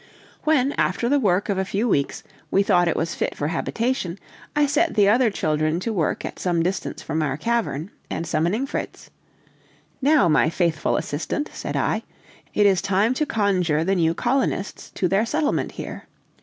[0.45, 4.17] When, after the work of a few weeks, we thought it was fit for habitation,
[4.55, 8.65] I set the other children to work at some distance from our cavern, and summoning
[8.65, 9.11] Fritz:
[10.01, 12.01] "Now, my faithful assistant," said I,
[12.55, 16.07] "it is time to conjure the new colonists to their settlement here.